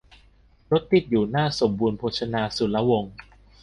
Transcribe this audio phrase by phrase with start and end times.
[0.71, 3.13] รถติดอยู่หน้าสมบูรณ์โภชนาสุรวงศ์